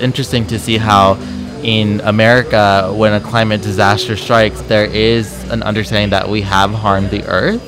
Interesting 0.00 0.46
to 0.46 0.58
see 0.58 0.78
how 0.78 1.14
in 1.62 2.00
America, 2.00 2.90
when 2.94 3.12
a 3.12 3.20
climate 3.20 3.60
disaster 3.60 4.16
strikes, 4.16 4.60
there 4.62 4.86
is 4.86 5.44
an 5.50 5.62
understanding 5.62 6.10
that 6.10 6.28
we 6.28 6.40
have 6.42 6.72
harmed 6.72 7.10
the 7.10 7.22
earth. 7.26 7.66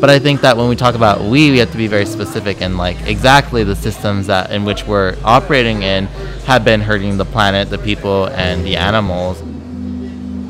But 0.00 0.10
I 0.10 0.18
think 0.18 0.40
that 0.40 0.56
when 0.56 0.68
we 0.68 0.76
talk 0.76 0.94
about 0.94 1.20
we, 1.20 1.50
we 1.50 1.58
have 1.58 1.70
to 1.72 1.78
be 1.78 1.86
very 1.86 2.06
specific 2.06 2.60
and 2.60 2.76
like 2.76 3.00
exactly 3.06 3.64
the 3.64 3.76
systems 3.76 4.26
that 4.26 4.50
in 4.50 4.64
which 4.64 4.86
we're 4.86 5.16
operating 5.24 5.82
in 5.82 6.06
have 6.46 6.64
been 6.64 6.80
hurting 6.80 7.16
the 7.16 7.24
planet, 7.24 7.70
the 7.70 7.78
people, 7.78 8.26
and 8.26 8.64
the 8.64 8.76
animals. 8.76 9.42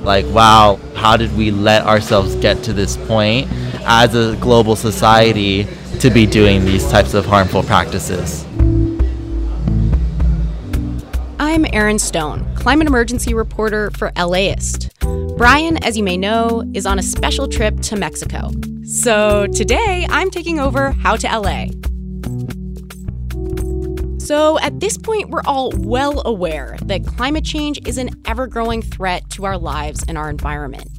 Like, 0.04 0.26
wow, 0.26 0.78
how 0.94 1.16
did 1.16 1.36
we 1.36 1.50
let 1.50 1.84
ourselves 1.84 2.34
get 2.36 2.62
to 2.64 2.72
this 2.72 2.96
point 2.96 3.48
as 3.86 4.14
a 4.14 4.36
global 4.36 4.76
society 4.76 5.66
to 6.00 6.10
be 6.10 6.26
doing 6.26 6.64
these 6.64 6.88
types 6.90 7.14
of 7.14 7.24
harmful 7.24 7.62
practices? 7.62 8.44
I'm 11.54 11.66
Erin 11.72 12.00
Stone, 12.00 12.52
climate 12.56 12.88
emergency 12.88 13.32
reporter 13.32 13.92
for 13.92 14.10
LAist. 14.16 14.92
Brian, 15.36 15.76
as 15.84 15.96
you 15.96 16.02
may 16.02 16.16
know, 16.16 16.68
is 16.74 16.84
on 16.84 16.98
a 16.98 17.02
special 17.02 17.46
trip 17.46 17.78
to 17.82 17.94
Mexico. 17.94 18.50
So 18.82 19.46
today 19.46 20.04
I'm 20.10 20.32
taking 20.32 20.58
over 20.58 20.90
How 20.90 21.14
to 21.14 21.28
LA. 21.28 21.66
So 24.18 24.58
at 24.58 24.80
this 24.80 24.98
point, 24.98 25.30
we're 25.30 25.44
all 25.46 25.70
well 25.76 26.22
aware 26.26 26.76
that 26.86 27.06
climate 27.06 27.44
change 27.44 27.86
is 27.86 27.98
an 27.98 28.10
ever 28.26 28.48
growing 28.48 28.82
threat 28.82 29.30
to 29.30 29.44
our 29.44 29.56
lives 29.56 30.04
and 30.08 30.18
our 30.18 30.30
environment. 30.30 30.90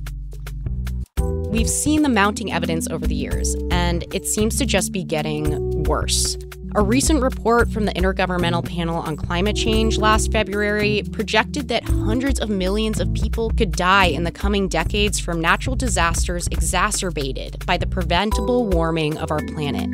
We've 1.50 1.70
seen 1.70 2.02
the 2.02 2.10
mounting 2.10 2.54
evidence 2.54 2.88
over 2.90 3.06
the 3.06 3.16
years, 3.16 3.58
and 3.72 4.06
it 4.16 4.26
seems 4.26 4.58
to 4.60 4.66
just 4.66 4.94
be 4.94 5.04
getting 5.04 5.84
worse. 5.84 6.38
A 6.76 6.84
recent 6.84 7.22
report 7.22 7.72
from 7.72 7.86
the 7.86 7.94
Intergovernmental 7.94 8.68
Panel 8.68 8.98
on 8.98 9.16
Climate 9.16 9.56
Change 9.56 9.98
last 9.98 10.30
February 10.30 11.04
projected 11.14 11.70
that 11.70 11.86
hundreds 11.86 12.38
of 12.38 12.50
millions 12.50 13.00
of 13.00 13.14
people 13.14 13.50
could 13.52 13.72
die 13.72 14.08
in 14.08 14.26
the 14.26 14.32
coming 14.32 14.68
decades 14.68 15.18
from 15.18 15.40
natural 15.40 15.78
disasters 15.78 16.48
exacerbated 16.48 17.66
by 17.66 17.78
the 17.78 17.88
preventable 17.88 18.68
warming 18.68 19.18
of 19.20 19.32
our 19.32 19.40
planet. 19.54 19.90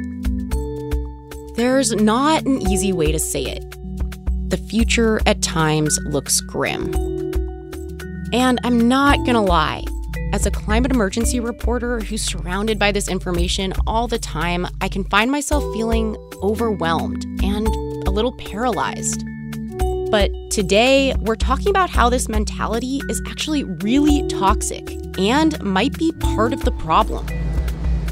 There's 1.56 1.92
not 1.92 2.48
an 2.48 2.64
easy 2.64 2.92
way 2.92 3.12
to 3.12 3.20
say 3.20 3.44
it. 3.44 3.64
The 4.50 4.58
future 4.58 5.22
at 5.28 5.44
times 5.44 6.00
looks 6.06 6.42
grim. 6.42 6.96
And 8.34 8.60
I'm 8.64 8.88
not 8.88 9.24
gonna 9.24 9.44
lie, 9.44 9.84
as 10.34 10.46
a 10.46 10.52
climate 10.52 10.92
emergency 10.92 11.40
reporter 11.40 12.00
who's 12.00 12.22
surrounded 12.22 12.80
by 12.80 12.92
this 12.92 13.10
information 13.10 13.74
all 13.86 14.08
the 14.08 14.18
time, 14.18 14.66
I 14.80 14.88
can 14.88 15.04
find 15.06 15.30
myself 15.30 15.64
feeling 15.74 16.16
overwhelmed 16.42 17.26
and 17.44 17.68
a 18.08 18.12
little 18.12 18.32
paralyzed. 18.34 19.26
But 20.10 20.32
today, 20.50 21.14
we're 21.20 21.36
talking 21.36 21.70
about 21.70 21.90
how 21.90 22.10
this 22.10 22.30
mentality 22.30 23.02
is 23.10 23.22
actually 23.28 23.64
really 23.64 24.28
toxic 24.28 24.90
and 25.18 25.62
might 25.62 25.98
be 25.98 26.12
part 26.14 26.54
of 26.54 26.64
the 26.64 26.72
problem. 26.72 27.28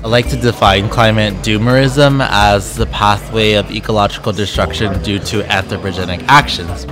I 0.04 0.08
like 0.08 0.30
to 0.30 0.38
define 0.38 0.90
climate 0.90 1.34
doomerism 1.36 2.26
as 2.30 2.76
the 2.76 2.86
pathway 2.88 3.54
of 3.54 3.70
ecological 3.72 4.32
destruction 4.32 5.02
due 5.04 5.20
to 5.20 5.42
anthropogenic 5.44 6.24
actions. 6.28 6.86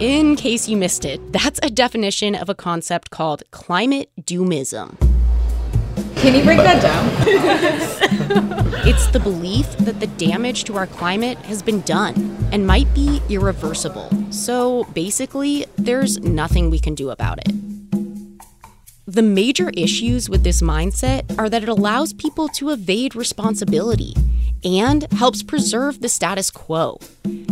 In 0.00 0.36
case 0.36 0.68
you 0.68 0.76
missed 0.76 1.04
it, 1.04 1.32
that's 1.32 1.58
a 1.60 1.68
definition 1.68 2.36
of 2.36 2.48
a 2.48 2.54
concept 2.54 3.10
called 3.10 3.42
climate 3.50 4.08
doomism. 4.20 4.96
Can 6.18 6.36
you 6.36 6.44
break 6.44 6.58
that 6.58 6.80
down? 6.80 7.04
it's 8.86 9.08
the 9.08 9.18
belief 9.18 9.68
that 9.78 9.98
the 9.98 10.06
damage 10.06 10.62
to 10.64 10.76
our 10.76 10.86
climate 10.86 11.36
has 11.38 11.62
been 11.62 11.80
done 11.80 12.14
and 12.52 12.64
might 12.64 12.92
be 12.94 13.20
irreversible. 13.28 14.08
So 14.30 14.84
basically, 14.94 15.66
there's 15.76 16.20
nothing 16.20 16.70
we 16.70 16.78
can 16.78 16.94
do 16.94 17.10
about 17.10 17.40
it. 17.40 17.52
The 19.06 19.22
major 19.22 19.70
issues 19.70 20.30
with 20.30 20.44
this 20.44 20.62
mindset 20.62 21.36
are 21.40 21.48
that 21.48 21.64
it 21.64 21.68
allows 21.68 22.12
people 22.12 22.46
to 22.50 22.70
evade 22.70 23.16
responsibility 23.16 24.14
and 24.62 25.10
helps 25.14 25.42
preserve 25.42 26.02
the 26.02 26.08
status 26.08 26.52
quo. 26.52 27.00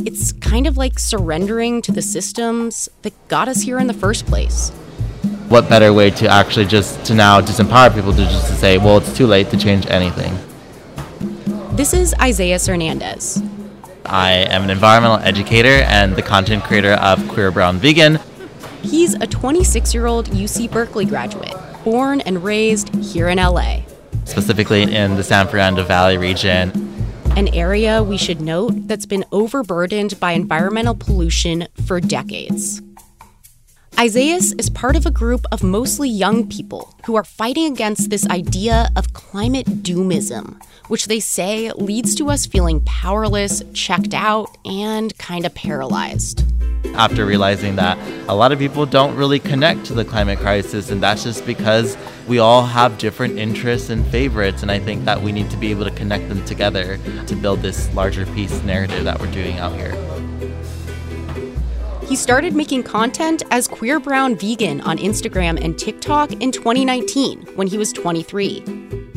It's 0.06 0.30
kind 0.30 0.68
of 0.68 0.76
like 0.76 1.00
surrendering 1.00 1.82
to 1.82 1.90
the 1.90 2.00
systems 2.00 2.88
that 3.02 3.12
got 3.26 3.48
us 3.48 3.62
here 3.62 3.80
in 3.80 3.88
the 3.88 3.92
first 3.92 4.24
place. 4.24 4.70
What 5.48 5.68
better 5.68 5.92
way 5.92 6.10
to 6.10 6.28
actually 6.28 6.66
just 6.66 7.04
to 7.06 7.14
now 7.14 7.40
disempower 7.40 7.92
people 7.92 8.12
to 8.12 8.18
just 8.18 8.46
to 8.46 8.54
say, 8.54 8.78
well, 8.78 8.98
it's 8.98 9.16
too 9.16 9.26
late 9.26 9.50
to 9.50 9.56
change 9.56 9.84
anything. 9.88 10.38
This 11.74 11.92
is 11.92 12.14
Isaias 12.20 12.68
Hernandez. 12.68 13.42
I 14.04 14.30
am 14.30 14.62
an 14.62 14.70
environmental 14.70 15.18
educator 15.26 15.82
and 15.88 16.14
the 16.14 16.22
content 16.22 16.62
creator 16.62 16.92
of 16.92 17.26
Queer 17.26 17.50
Brown 17.50 17.78
Vegan. 17.78 18.20
He's 18.82 19.14
a 19.14 19.26
26 19.26 19.92
year 19.92 20.06
old 20.06 20.26
UC 20.26 20.70
Berkeley 20.70 21.04
graduate, 21.04 21.56
born 21.82 22.20
and 22.20 22.44
raised 22.44 22.94
here 22.94 23.28
in 23.28 23.38
LA. 23.38 23.80
Specifically 24.24 24.82
in 24.82 25.16
the 25.16 25.24
San 25.24 25.48
Fernando 25.48 25.82
Valley 25.82 26.16
region. 26.16 26.85
An 27.36 27.48
area 27.48 28.02
we 28.02 28.16
should 28.16 28.40
note 28.40 28.88
that's 28.88 29.04
been 29.04 29.26
overburdened 29.30 30.18
by 30.18 30.32
environmental 30.32 30.94
pollution 30.94 31.68
for 31.84 32.00
decades. 32.00 32.80
Isaias 33.98 34.54
is 34.54 34.70
part 34.70 34.96
of 34.96 35.04
a 35.04 35.10
group 35.10 35.44
of 35.52 35.62
mostly 35.62 36.08
young 36.08 36.48
people 36.48 36.94
who 37.04 37.14
are 37.14 37.24
fighting 37.24 37.70
against 37.70 38.08
this 38.08 38.26
idea 38.30 38.88
of 38.96 39.12
climate 39.12 39.66
doomism, 39.82 40.58
which 40.88 41.06
they 41.06 41.20
say 41.20 41.72
leads 41.72 42.14
to 42.16 42.30
us 42.30 42.46
feeling 42.46 42.80
powerless, 42.82 43.62
checked 43.72 44.14
out, 44.14 44.56
and 44.64 45.16
kind 45.18 45.44
of 45.44 45.54
paralyzed. 45.54 46.44
After 46.94 47.26
realizing 47.26 47.76
that 47.76 47.98
a 48.28 48.34
lot 48.34 48.52
of 48.52 48.58
people 48.58 48.86
don't 48.86 49.16
really 49.16 49.38
connect 49.38 49.84
to 49.86 49.94
the 49.94 50.04
climate 50.04 50.38
crisis, 50.38 50.90
and 50.90 51.02
that's 51.02 51.24
just 51.24 51.44
because 51.44 51.96
we 52.26 52.38
all 52.38 52.62
have 52.62 52.96
different 52.98 53.38
interests 53.38 53.90
and 53.90 54.06
favorites, 54.06 54.62
and 54.62 54.70
I 54.70 54.78
think 54.78 55.04
that 55.04 55.20
we 55.20 55.32
need 55.32 55.50
to 55.50 55.56
be 55.56 55.70
able 55.70 55.84
to 55.84 55.90
connect 55.90 56.28
them 56.28 56.44
together 56.44 56.98
to 57.26 57.36
build 57.36 57.60
this 57.60 57.92
larger 57.94 58.24
peace 58.26 58.62
narrative 58.62 59.04
that 59.04 59.20
we're 59.20 59.30
doing 59.32 59.58
out 59.58 59.74
here. 59.74 59.94
He 62.06 62.14
started 62.14 62.54
making 62.54 62.84
content 62.84 63.42
as 63.50 63.66
Queer 63.66 63.98
Brown 63.98 64.36
Vegan 64.36 64.80
on 64.82 64.96
Instagram 64.96 65.62
and 65.62 65.76
TikTok 65.76 66.32
in 66.34 66.52
2019 66.52 67.42
when 67.56 67.66
he 67.66 67.76
was 67.76 67.92
23. 67.92 68.62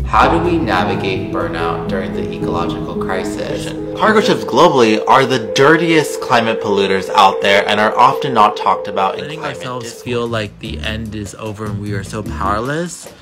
How 0.10 0.28
do 0.28 0.44
we 0.44 0.58
navigate 0.58 1.32
burnout 1.32 1.88
during 1.88 2.14
the 2.14 2.34
ecological 2.34 2.96
crisis? 3.00 3.72
Cargo 3.96 4.22
ships 4.22 4.44
globally 4.44 5.08
are 5.08 5.24
the 5.24 5.54
dirtiest 5.54 6.20
climate 6.20 6.60
polluters 6.62 7.10
out 7.10 7.40
there 7.44 7.64
and 7.70 7.80
are 7.80 7.96
often 7.96 8.34
not 8.34 8.58
talked 8.58 8.88
about 8.88 9.20
in 9.20 9.22
Letting 9.22 9.40
climate 9.42 9.58
ourselves 9.58 9.86
discourse. 9.86 10.04
feel 10.04 10.28
like 10.28 10.58
the 10.58 10.80
end 10.80 11.14
is 11.14 11.36
over 11.36 11.68
and 11.68 11.80
we 11.80 11.94
are 11.94 12.04
so 12.04 12.24
powerless 12.24 13.14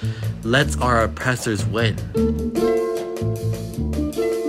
lets 0.44 0.78
our 0.78 1.04
oppressors 1.04 1.66
win. 1.66 1.98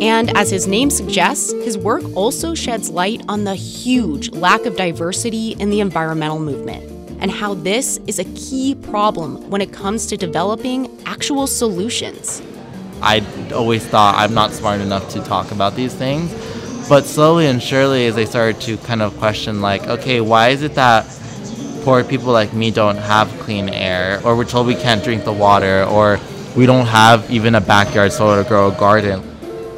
And 0.00 0.30
as 0.36 0.48
his 0.48 0.68
name 0.68 0.90
suggests, 0.90 1.50
his 1.50 1.76
work 1.76 2.04
also 2.14 2.54
sheds 2.54 2.88
light 2.88 3.20
on 3.28 3.42
the 3.42 3.56
huge 3.56 4.30
lack 4.30 4.64
of 4.64 4.76
diversity 4.76 5.56
in 5.58 5.70
the 5.70 5.80
environmental 5.80 6.38
movement 6.38 6.97
and 7.20 7.30
how 7.30 7.54
this 7.54 7.98
is 8.06 8.18
a 8.18 8.24
key 8.24 8.74
problem 8.74 9.48
when 9.50 9.60
it 9.60 9.72
comes 9.72 10.06
to 10.06 10.16
developing 10.16 10.88
actual 11.06 11.46
solutions. 11.46 12.42
I 13.00 13.24
always 13.52 13.86
thought 13.86 14.16
I'm 14.16 14.34
not 14.34 14.52
smart 14.52 14.80
enough 14.80 15.08
to 15.10 15.20
talk 15.22 15.50
about 15.50 15.76
these 15.76 15.94
things, 15.94 16.32
but 16.88 17.04
slowly 17.04 17.46
and 17.46 17.62
surely, 17.62 18.06
as 18.06 18.16
I 18.16 18.24
started 18.24 18.60
to 18.62 18.76
kind 18.78 19.02
of 19.02 19.16
question, 19.18 19.60
like, 19.60 19.86
okay, 19.86 20.20
why 20.20 20.48
is 20.48 20.62
it 20.62 20.74
that 20.74 21.06
poor 21.84 22.02
people 22.02 22.32
like 22.32 22.52
me 22.52 22.70
don't 22.70 22.96
have 22.96 23.28
clean 23.40 23.68
air, 23.68 24.20
or 24.24 24.36
we're 24.36 24.44
told 24.44 24.66
we 24.66 24.74
can't 24.74 25.02
drink 25.04 25.24
the 25.24 25.32
water, 25.32 25.84
or 25.84 26.18
we 26.56 26.66
don't 26.66 26.86
have 26.86 27.30
even 27.30 27.54
a 27.54 27.60
backyard 27.60 28.12
so 28.12 28.42
to 28.42 28.48
grow 28.48 28.68
a 28.68 28.74
garden? 28.74 29.22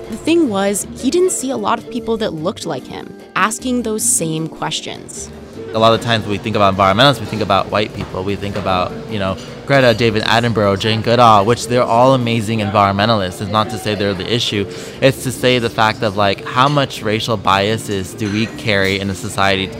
The 0.08 0.16
thing 0.16 0.48
was, 0.48 0.86
he 0.96 1.10
didn't 1.10 1.30
see 1.30 1.50
a 1.50 1.56
lot 1.56 1.78
of 1.78 1.90
people 1.90 2.16
that 2.16 2.32
looked 2.32 2.66
like 2.66 2.84
him 2.84 3.16
asking 3.36 3.82
those 3.82 4.02
same 4.02 4.48
questions. 4.48 5.30
A 5.72 5.78
lot 5.78 5.94
of 5.94 6.00
times 6.00 6.26
we 6.26 6.36
think 6.36 6.56
about 6.56 6.74
environmentalists, 6.74 7.20
we 7.20 7.26
think 7.26 7.42
about 7.42 7.70
white 7.70 7.94
people. 7.94 8.24
We 8.24 8.34
think 8.34 8.56
about, 8.56 8.90
you 9.08 9.20
know, 9.20 9.38
Greta, 9.66 9.94
David 9.94 10.24
Attenborough, 10.24 10.78
Jane 10.78 11.00
Goodall, 11.00 11.46
which 11.46 11.68
they're 11.68 11.84
all 11.84 12.14
amazing 12.14 12.58
environmentalists. 12.58 13.40
It's 13.40 13.50
not 13.50 13.70
to 13.70 13.78
say 13.78 13.94
they're 13.94 14.12
the 14.12 14.32
issue. 14.32 14.64
It's 15.00 15.22
to 15.22 15.30
say 15.30 15.60
the 15.60 15.70
fact 15.70 16.02
of 16.02 16.16
like 16.16 16.44
how 16.44 16.68
much 16.68 17.02
racial 17.02 17.36
biases 17.36 18.14
do 18.14 18.32
we 18.32 18.46
carry 18.46 18.98
in 18.98 19.10
a 19.10 19.14
society. 19.14 19.70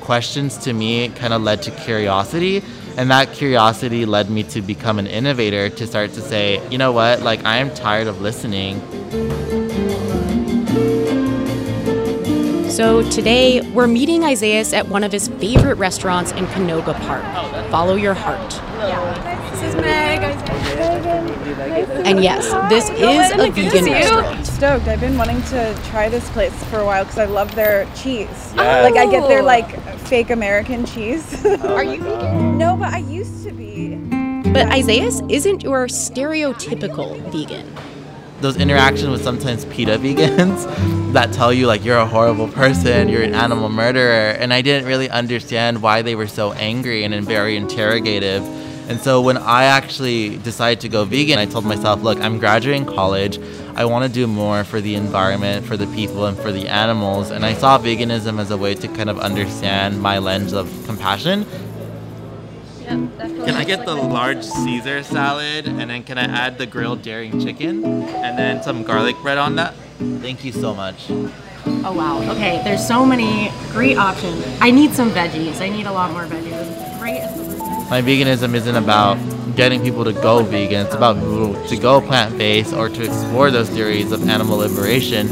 Questions 0.00 0.58
to 0.58 0.74
me 0.74 1.08
kind 1.08 1.32
of 1.32 1.42
led 1.42 1.62
to 1.62 1.70
curiosity 1.70 2.62
and 2.96 3.10
that 3.10 3.32
curiosity 3.32 4.04
led 4.04 4.28
me 4.28 4.42
to 4.42 4.60
become 4.60 4.98
an 4.98 5.06
innovator 5.06 5.70
to 5.70 5.86
start 5.86 6.12
to 6.12 6.20
say, 6.20 6.60
you 6.68 6.76
know 6.76 6.92
what, 6.92 7.22
like 7.22 7.42
I 7.44 7.56
am 7.56 7.72
tired 7.72 8.06
of 8.06 8.20
listening. 8.20 8.80
So 12.72 13.06
today, 13.10 13.60
we're 13.60 13.86
meeting 13.86 14.24
Isaias 14.24 14.72
at 14.72 14.88
one 14.88 15.04
of 15.04 15.12
his 15.12 15.28
favorite 15.28 15.74
restaurants 15.74 16.32
in 16.32 16.46
Canoga 16.46 16.98
Park. 17.02 17.22
Follow 17.70 17.96
your 17.96 18.14
heart. 18.14 18.50
This 19.52 19.62
is 19.62 19.74
Meg. 19.76 20.22
And 22.06 22.22
yes, 22.24 22.50
this 22.70 22.88
is 22.88 23.38
a 23.38 23.50
vegan 23.50 23.84
restaurant. 23.84 24.46
Stoked. 24.46 24.88
I've 24.88 25.00
been 25.00 25.18
wanting 25.18 25.42
to 25.42 25.78
try 25.90 26.08
this 26.08 26.26
place 26.30 26.64
for 26.64 26.78
a 26.78 26.86
while 26.86 27.04
because 27.04 27.18
I 27.18 27.26
love 27.26 27.54
their 27.54 27.84
cheese. 27.94 28.54
Like 28.54 28.96
I 28.96 29.04
get 29.04 29.28
their 29.28 29.42
oh. 29.42 29.44
like 29.44 29.78
fake 30.06 30.30
American 30.30 30.86
cheese. 30.86 31.44
Are 31.64 31.84
you 31.84 31.98
vegan? 32.02 32.56
no, 32.56 32.74
but 32.78 32.94
I 32.94 32.98
used 33.00 33.44
to 33.44 33.52
be. 33.52 33.96
But 34.50 34.72
Isaias 34.72 35.20
isn't 35.28 35.62
your 35.62 35.88
stereotypical 35.88 37.20
vegan. 37.30 37.70
Those 38.42 38.56
interactions 38.56 39.08
with 39.08 39.22
sometimes 39.22 39.64
PETA 39.66 39.98
vegans 39.98 41.12
that 41.12 41.32
tell 41.32 41.52
you 41.52 41.68
like 41.68 41.84
you're 41.84 41.96
a 41.96 42.06
horrible 42.06 42.48
person, 42.48 43.08
you're 43.08 43.22
an 43.22 43.36
animal 43.36 43.68
murderer, 43.68 44.32
and 44.32 44.52
I 44.52 44.62
didn't 44.62 44.88
really 44.88 45.08
understand 45.08 45.80
why 45.80 46.02
they 46.02 46.16
were 46.16 46.26
so 46.26 46.52
angry 46.54 47.04
and 47.04 47.14
very 47.24 47.56
interrogative. 47.56 48.42
And 48.90 49.00
so 49.00 49.20
when 49.20 49.36
I 49.36 49.64
actually 49.64 50.38
decided 50.38 50.80
to 50.80 50.88
go 50.88 51.04
vegan, 51.04 51.38
I 51.38 51.46
told 51.46 51.64
myself, 51.64 52.02
look, 52.02 52.18
I'm 52.18 52.38
graduating 52.38 52.84
college. 52.86 53.38
I 53.76 53.84
want 53.84 54.04
to 54.06 54.12
do 54.12 54.26
more 54.26 54.64
for 54.64 54.80
the 54.80 54.96
environment, 54.96 55.64
for 55.64 55.76
the 55.76 55.86
people, 55.94 56.26
and 56.26 56.36
for 56.36 56.50
the 56.50 56.66
animals. 56.66 57.30
And 57.30 57.46
I 57.46 57.54
saw 57.54 57.78
veganism 57.78 58.40
as 58.40 58.50
a 58.50 58.56
way 58.56 58.74
to 58.74 58.88
kind 58.88 59.08
of 59.08 59.20
understand 59.20 60.02
my 60.02 60.18
lens 60.18 60.52
of 60.52 60.68
compassion. 60.84 61.46
Can 62.86 63.54
I 63.54 63.64
get 63.64 63.84
the 63.86 63.94
large 63.94 64.42
Caesar 64.42 65.02
salad 65.02 65.66
and 65.66 65.90
then 65.90 66.02
can 66.04 66.18
I 66.18 66.24
add 66.24 66.58
the 66.58 66.66
grilled 66.66 67.02
daring 67.02 67.40
chicken 67.40 67.84
and 67.84 68.38
then 68.38 68.62
some 68.62 68.82
garlic 68.82 69.16
bread 69.22 69.38
on 69.38 69.56
that? 69.56 69.74
Thank 70.20 70.44
you 70.44 70.52
so 70.52 70.74
much. 70.74 71.06
Oh 71.84 71.92
wow. 71.92 72.20
Okay, 72.32 72.60
there's 72.64 72.86
so 72.86 73.04
many 73.06 73.52
great 73.70 73.96
options. 73.96 74.44
I 74.60 74.70
need 74.70 74.92
some 74.92 75.10
veggies. 75.10 75.60
I 75.60 75.68
need 75.68 75.86
a 75.86 75.92
lot 75.92 76.10
more 76.10 76.24
veggies. 76.24 76.98
Great. 76.98 77.22
My 77.88 78.00
veganism 78.02 78.54
isn't 78.54 78.76
about 78.76 79.18
getting 79.54 79.82
people 79.82 80.04
to 80.04 80.12
go 80.12 80.42
vegan. 80.42 80.86
It's 80.86 80.94
about 80.94 81.16
to 81.68 81.76
go 81.76 82.00
plant-based 82.00 82.72
or 82.72 82.88
to 82.88 83.02
explore 83.04 83.50
those 83.50 83.68
theories 83.68 84.12
of 84.12 84.28
animal 84.28 84.58
liberation. 84.58 85.28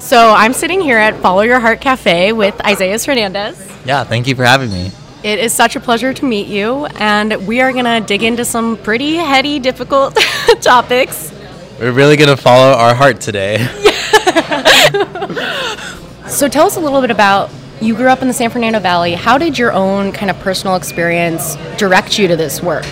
So 0.00 0.32
I'm 0.32 0.54
sitting 0.54 0.80
here 0.80 0.98
at 0.98 1.14
Follow 1.20 1.42
Your 1.42 1.60
Heart 1.60 1.80
Cafe 1.80 2.32
with 2.32 2.58
Isaias 2.64 3.04
Hernandez. 3.04 3.58
Yeah, 3.84 4.04
thank 4.04 4.26
you 4.26 4.34
for 4.34 4.44
having 4.44 4.70
me. 4.70 4.90
It 5.22 5.38
is 5.38 5.52
such 5.52 5.76
a 5.76 5.80
pleasure 5.80 6.14
to 6.14 6.24
meet 6.24 6.46
you, 6.46 6.86
and 6.98 7.46
we 7.46 7.60
are 7.60 7.72
gonna 7.72 8.00
dig 8.00 8.22
into 8.22 8.44
some 8.44 8.76
pretty 8.78 9.16
heady, 9.16 9.58
difficult 9.58 10.16
topics. 10.60 11.32
We're 11.78 11.92
really 11.92 12.16
gonna 12.16 12.36
follow 12.36 12.72
our 12.72 12.94
heart 12.94 13.20
today. 13.20 13.66
So 16.30 16.48
tell 16.48 16.64
us 16.64 16.76
a 16.76 16.80
little 16.80 17.00
bit 17.00 17.10
about 17.10 17.50
you 17.80 17.94
grew 17.96 18.06
up 18.06 18.22
in 18.22 18.28
the 18.28 18.32
San 18.32 18.50
Fernando 18.50 18.78
Valley. 18.78 19.14
How 19.14 19.36
did 19.36 19.58
your 19.58 19.72
own 19.72 20.12
kind 20.12 20.30
of 20.30 20.38
personal 20.38 20.76
experience 20.76 21.56
direct 21.76 22.20
you 22.20 22.28
to 22.28 22.36
this 22.36 22.62
work? 22.62 22.86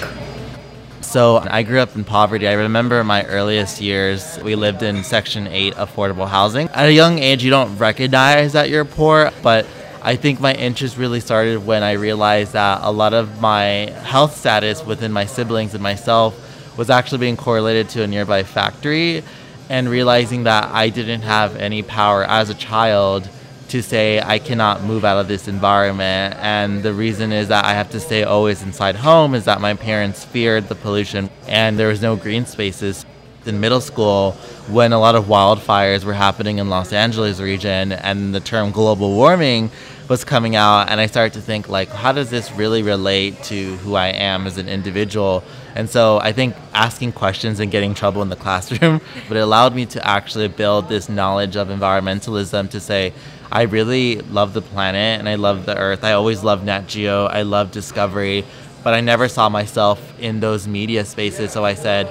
So 1.02 1.36
I 1.48 1.62
grew 1.62 1.78
up 1.78 1.94
in 1.94 2.02
poverty. 2.02 2.48
I 2.48 2.54
remember 2.54 3.02
my 3.04 3.25
earliest 3.25 3.80
years. 3.80 4.38
We 4.42 4.56
lived 4.56 4.82
in 4.82 5.04
Section 5.04 5.46
8 5.46 5.75
affordable 5.76 6.26
housing. 6.26 6.69
At 6.70 6.86
a 6.86 6.92
young 6.92 7.20
age, 7.20 7.44
you 7.44 7.50
don't 7.50 7.78
recognize 7.78 8.54
that 8.54 8.70
you're 8.70 8.84
poor, 8.84 9.30
but 9.40 9.66
I 10.08 10.16
think 10.16 10.40
my 10.40 10.55
interest 10.55 10.96
really 10.96 11.20
started 11.20 11.66
when 11.66 11.82
I 11.82 11.93
realized 11.93 12.55
that 12.55 12.78
a 12.81 12.90
lot 12.90 13.12
of 13.12 13.43
my 13.43 13.93
health 14.05 14.38
status 14.38 14.82
within 14.82 15.12
my 15.12 15.26
siblings 15.26 15.75
and 15.75 15.82
myself 15.82 16.34
was 16.78 16.88
actually 16.88 17.19
being 17.19 17.37
correlated 17.37 17.90
to 17.90 18.05
a 18.05 18.06
nearby 18.06 18.43
factory 18.43 19.22
and 19.69 19.87
realizing 19.87 20.44
that 20.44 20.64
I 20.72 20.88
didn't 20.88 21.20
have 21.20 21.56
any 21.56 21.82
power 21.82 22.25
as 22.25 22.49
a 22.49 22.55
child 22.55 23.28
to 23.69 23.82
say 23.82 24.19
I 24.19 24.38
cannot 24.38 24.82
move 24.82 25.05
out 25.05 25.19
of 25.19 25.28
this 25.28 25.46
environment. 25.46 26.37
And 26.38 26.82
the 26.82 26.94
reason 26.94 27.31
is 27.31 27.49
that 27.49 27.66
I 27.66 27.75
have 27.75 27.90
to 27.90 28.00
stay 28.00 28.22
always 28.22 28.62
inside 28.62 28.96
home 28.96 29.34
is 29.34 29.44
that 29.44 29.61
my 29.61 29.75
parents 29.75 30.25
feared 30.25 30.69
the 30.69 30.75
pollution 30.75 31.28
and 31.49 31.78
there 31.78 31.88
was 31.88 32.00
no 32.00 32.16
green 32.16 32.46
spaces. 32.46 33.04
In 33.46 33.61
middle 33.61 33.81
school, 33.81 34.32
when 34.69 34.93
a 34.93 34.99
lot 34.99 35.14
of 35.14 35.26
wildfires 35.26 36.05
were 36.05 36.12
happening 36.12 36.58
in 36.58 36.69
Los 36.69 36.93
Angeles 36.93 37.40
region 37.40 37.93
and 37.93 38.35
the 38.35 38.40
term 38.40 38.70
global 38.70 39.14
warming 39.14 39.70
was 40.08 40.25
coming 40.25 40.56
out 40.56 40.90
and 40.90 41.00
I 41.00 41.06
started 41.06 41.35
to 41.35 41.40
think 41.40 41.69
like 41.69 41.88
how 41.88 42.12
does 42.12 42.31
this 42.31 42.50
really 42.52 42.82
relate 42.82 43.43
to 43.44 43.76
who 43.79 43.94
I 43.94 44.08
am 44.08 44.46
as 44.46 44.58
an 44.58 44.69
individual? 44.69 45.44
And 45.75 45.88
so 45.88 46.19
I 46.19 46.32
think 46.32 46.56
asking 46.75 47.12
questions 47.12 47.61
and 47.61 47.70
getting 47.70 47.94
trouble 47.94 48.23
in 48.23 48.29
the 48.29 48.37
classroom 48.44 49.00
but 49.29 49.37
it 49.37 49.40
allowed 49.40 49.75
me 49.75 49.87
to 49.87 50.06
actually 50.06 50.49
build 50.49 50.88
this 50.88 51.08
knowledge 51.08 51.56
of 51.56 51.69
environmentalism 51.69 52.70
to 52.70 52.81
say 52.81 53.12
I 53.50 53.62
really 53.62 54.17
love 54.20 54.52
the 54.52 54.62
planet 54.62 55.19
and 55.19 55.29
I 55.29 55.37
love 55.37 55.64
the 55.64 55.76
earth. 55.76 56.05
I 56.05 56.12
always 56.12 56.44
loved 56.44 56.64
Nat 56.64 56.87
Geo. 56.87 57.26
I 57.26 57.43
love 57.43 57.70
discovery. 57.70 58.44
But 58.85 58.94
I 58.94 59.00
never 59.00 59.29
saw 59.29 59.49
myself 59.49 59.99
in 60.20 60.40
those 60.40 60.69
media 60.69 61.05
spaces. 61.05 61.52
So 61.52 61.64
I 61.64 61.75
said 61.75 62.08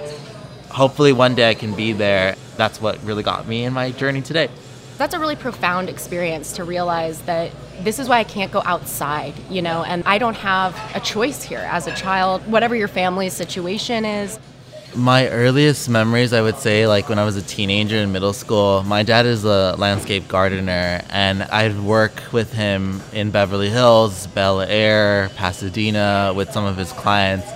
hopefully 0.78 1.12
one 1.12 1.34
day 1.34 1.50
I 1.50 1.56
can 1.56 1.74
be 1.76 1.92
there 1.92 2.36
that's 2.56 2.80
what 2.80 3.04
really 3.04 3.24
got 3.24 3.48
me 3.48 3.66
in 3.66 3.74
my 3.74 3.92
journey 3.92 4.22
today 4.22 4.48
That's 4.98 5.14
a 5.14 5.20
really 5.20 5.36
profound 5.36 5.90
experience 5.90 6.54
to 6.54 6.64
realize 6.64 7.22
that 7.24 7.52
this 7.82 8.00
is 8.00 8.10
why 8.10 8.18
I 8.18 8.24
can't 8.24 8.52
go 8.52 8.64
outside, 8.66 9.36
you 9.50 9.62
know, 9.62 9.84
and 9.84 10.04
I 10.06 10.18
don't 10.18 10.36
have 10.38 10.76
a 10.96 11.00
choice 11.00 11.44
here 11.44 11.60
as 11.60 11.86
a 11.86 11.96
child, 11.96 12.42
whatever 12.48 12.76
your 12.76 12.88
family's 12.88 13.34
situation 13.34 14.06
is. 14.06 14.40
My 14.96 15.30
earliest 15.30 15.88
memories, 15.90 16.34
I 16.34 16.42
would 16.42 16.58
say, 16.58 16.88
like 16.88 17.10
when 17.10 17.20
I 17.20 17.26
was 17.26 17.36
a 17.36 17.44
teenager 17.44 17.98
in 17.98 18.12
middle 18.12 18.34
school, 18.34 18.82
my 18.84 19.04
dad 19.04 19.28
is 19.28 19.46
a 19.46 19.76
landscape 19.78 20.28
gardener, 20.28 21.02
and 21.12 21.44
I'd 21.44 21.80
work 21.82 22.24
with 22.32 22.52
him 22.54 23.02
in 23.14 23.30
Beverly 23.30 23.70
Hills, 23.70 24.26
Bel 24.28 24.62
Air, 24.62 25.30
Pasadena 25.36 26.34
with 26.36 26.52
some 26.52 26.66
of 26.66 26.78
his 26.78 26.92
clients. 26.94 27.48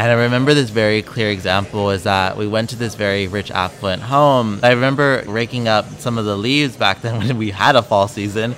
And 0.00 0.10
I 0.10 0.14
remember 0.14 0.54
this 0.54 0.70
very 0.70 1.02
clear 1.02 1.28
example 1.28 1.90
is 1.90 2.04
that 2.04 2.38
we 2.38 2.46
went 2.46 2.70
to 2.70 2.76
this 2.76 2.94
very 2.94 3.28
rich, 3.28 3.50
affluent 3.50 4.00
home. 4.00 4.58
I 4.62 4.70
remember 4.70 5.22
raking 5.26 5.68
up 5.68 5.86
some 5.98 6.16
of 6.16 6.24
the 6.24 6.38
leaves 6.38 6.74
back 6.74 7.02
then 7.02 7.18
when 7.22 7.36
we 7.36 7.50
had 7.50 7.76
a 7.76 7.82
fall 7.82 8.08
season. 8.08 8.56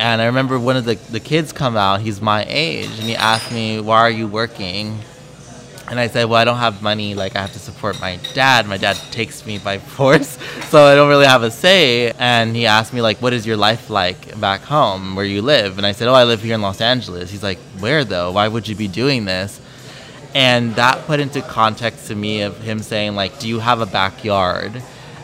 And 0.00 0.20
I 0.20 0.26
remember 0.26 0.58
one 0.58 0.76
of 0.76 0.84
the, 0.84 0.96
the 0.96 1.20
kids 1.20 1.52
come 1.52 1.76
out, 1.76 2.00
he's 2.00 2.20
my 2.20 2.44
age, 2.48 2.90
and 2.98 3.04
he 3.08 3.14
asked 3.14 3.52
me, 3.52 3.80
Why 3.80 3.98
are 3.98 4.10
you 4.10 4.26
working? 4.26 4.98
And 5.88 6.00
I 6.00 6.08
said, 6.08 6.24
Well, 6.24 6.40
I 6.40 6.44
don't 6.44 6.56
have 6.56 6.82
money. 6.82 7.14
Like, 7.14 7.36
I 7.36 7.42
have 7.42 7.52
to 7.52 7.60
support 7.60 8.00
my 8.00 8.18
dad. 8.34 8.66
My 8.66 8.76
dad 8.76 8.96
takes 9.12 9.46
me 9.46 9.58
by 9.58 9.78
force, 9.96 10.38
so 10.70 10.82
I 10.86 10.96
don't 10.96 11.08
really 11.08 11.26
have 11.26 11.44
a 11.44 11.52
say. 11.52 12.10
And 12.18 12.56
he 12.56 12.66
asked 12.66 12.92
me, 12.92 13.00
like, 13.00 13.22
What 13.22 13.32
is 13.32 13.46
your 13.46 13.56
life 13.56 13.90
like 13.90 14.40
back 14.40 14.62
home 14.62 15.14
where 15.14 15.24
you 15.24 15.40
live? 15.40 15.78
And 15.78 15.86
I 15.86 15.92
said, 15.92 16.08
Oh, 16.08 16.14
I 16.14 16.24
live 16.24 16.42
here 16.42 16.56
in 16.56 16.62
Los 16.62 16.80
Angeles. 16.80 17.30
He's 17.30 17.44
like, 17.44 17.58
Where 17.78 18.02
though? 18.04 18.32
Why 18.32 18.48
would 18.48 18.66
you 18.66 18.74
be 18.74 18.88
doing 18.88 19.24
this? 19.24 19.59
And 20.34 20.74
that 20.76 21.06
put 21.06 21.20
into 21.20 21.42
context 21.42 22.08
to 22.08 22.14
me 22.14 22.42
of 22.42 22.56
him 22.58 22.80
saying, 22.80 23.14
like, 23.14 23.38
Do 23.40 23.48
you 23.48 23.58
have 23.58 23.80
a 23.80 23.86
backyard? 23.86 24.82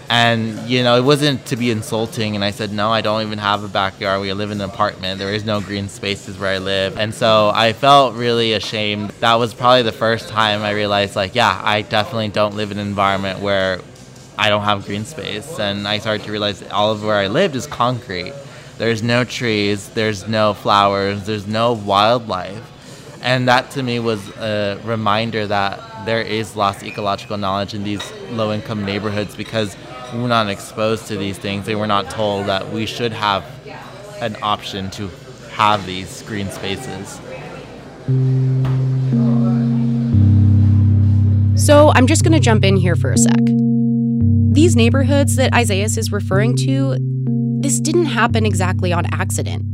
And, 0.09 0.69
you 0.69 0.85
know, 0.85 0.97
it 0.97 1.03
wasn't 1.03 1.45
to 1.47 1.57
be 1.57 1.71
insulting. 1.71 2.37
And 2.37 2.45
I 2.45 2.53
said, 2.53 2.73
no, 2.73 2.93
I 2.93 3.01
don't 3.01 3.23
even 3.23 3.39
have 3.39 3.65
a 3.65 3.69
backyard. 3.69 4.21
We 4.21 4.33
live 4.33 4.53
in 4.53 4.61
an 4.61 4.71
apartment. 4.71 5.19
There 5.19 5.35
is 5.35 5.45
no 5.45 5.61
green 5.61 5.89
spaces 5.89 6.39
where 6.39 6.51
I 6.51 6.59
live. 6.59 6.97
And 6.97 7.13
so 7.13 7.51
I 7.53 7.73
felt 7.73 8.15
really 8.15 8.53
ashamed. 8.53 9.11
That 9.21 9.35
was 9.35 9.53
probably 9.53 9.83
the 9.83 9.93
first 9.93 10.29
time 10.29 10.63
I 10.63 10.71
realized, 10.71 11.17
like, 11.17 11.35
yeah, 11.35 11.61
I 11.63 11.83
definitely 11.83 12.29
don't 12.29 12.55
live 12.55 12.71
in 12.71 12.79
an 12.79 12.87
environment 12.87 13.41
where 13.41 13.81
I 14.39 14.49
don't 14.49 14.63
have 14.63 14.87
green 14.87 15.05
space. 15.05 15.59
And 15.59 15.89
I 15.89 15.99
started 15.99 16.25
to 16.27 16.31
realize 16.31 16.63
all 16.71 16.93
of 16.93 17.03
where 17.03 17.17
I 17.17 17.27
lived 17.27 17.57
is 17.57 17.67
concrete. 17.67 18.33
There's 18.79 19.03
no 19.03 19.25
trees, 19.25 19.89
there's 19.89 20.29
no 20.29 20.55
flowers, 20.55 21.27
there's 21.27 21.47
no 21.47 21.73
wildlife. 21.73 22.63
And 23.23 23.49
that 23.49 23.71
to 23.73 23.83
me 23.83 23.99
was 23.99 24.29
a 24.37 24.81
reminder 24.85 25.47
that 25.47 26.07
there 26.07 26.23
is 26.23 26.55
lost 26.55 26.85
ecological 26.85 27.37
knowledge 27.37 27.75
in 27.75 27.83
these 27.83 28.03
low 28.31 28.53
income 28.53 28.85
neighborhoods 28.85 29.35
because 29.35 29.77
we 30.13 30.21
were 30.21 30.29
not 30.29 30.49
exposed 30.49 31.09
to 31.09 31.17
these 31.17 31.37
things. 31.39 31.67
They 31.67 31.75
were 31.75 31.89
not 31.89 32.11
told 32.11 32.47
that 32.47 32.71
we 32.73 32.87
should 32.87 33.13
have 33.13 33.45
an 34.21 34.37
option 34.43 34.91
to 34.93 35.11
have 35.51 35.85
these 35.87 36.23
green 36.23 36.51
spaces. 36.51 37.21
So 41.57 41.91
I'm 41.95 42.07
just 42.07 42.23
going 42.23 42.33
to 42.35 42.41
jump 42.41 42.65
in 42.65 42.77
here 42.77 42.95
for 42.95 43.11
a 43.11 43.19
sec. 43.19 43.41
these 44.57 44.75
neighborhoods 44.75 45.37
that 45.37 45.53
Isaias 45.55 45.99
is 45.99 46.11
referring 46.11 46.57
to, 46.57 46.97
this 47.61 47.79
didn't 47.79 48.07
happen 48.07 48.47
exactly 48.47 48.91
on 48.93 49.05
accident. 49.13 49.67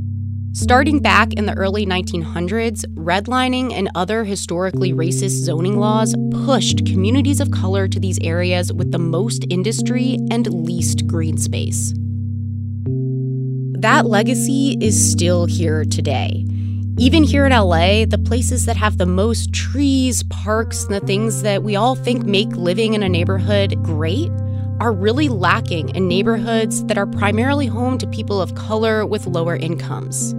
Starting 0.55 1.01
back 1.01 1.33
in 1.33 1.47
the 1.47 1.55
early 1.55 1.87
1900s, 1.87 2.85
redlining 2.95 3.73
and 3.73 3.89
other 3.95 4.23
historically 4.23 4.93
racist 4.93 5.31
zoning 5.31 5.79
laws 5.79 6.15
pushed 6.45 6.85
communities 6.85 7.41
of 7.41 7.51
color 7.51 7.89
to 7.89 7.99
these 7.99 8.19
areas 8.21 8.71
with 8.71 8.93
the 8.93 8.99
most 8.99 9.47
industry 9.49 10.19
and 10.31 10.47
least 10.53 11.07
green 11.07 11.39
space. 11.39 11.95
That 13.81 14.05
legacy 14.05 14.77
is 14.79 15.11
still 15.11 15.47
here 15.47 15.87
today. 15.87 16.45
Even 16.99 17.23
here 17.23 17.47
in 17.47 17.53
LA, 17.53 18.05
the 18.05 18.23
places 18.23 18.67
that 18.67 18.77
have 18.77 18.99
the 18.99 19.07
most 19.07 19.55
trees, 19.55 20.23
parks, 20.25 20.85
and 20.85 20.95
the 20.95 21.01
things 21.01 21.41
that 21.41 21.63
we 21.63 21.77
all 21.77 21.95
think 21.95 22.27
make 22.27 22.51
living 22.51 22.93
in 22.93 23.03
a 23.03 23.09
neighborhood 23.09 23.83
great 23.83 24.31
are 24.81 24.93
really 24.93 25.31
lacking 25.31 25.89
in 25.97 26.09
neighborhoods 26.09 26.85
that 26.85 26.99
are 26.99 27.07
primarily 27.07 27.67
home 27.67 27.97
to 27.97 28.07
people 28.09 28.39
of 28.39 28.55
color 28.55 29.07
with 29.07 29.27
lower 29.27 29.57
incomes 29.57 30.35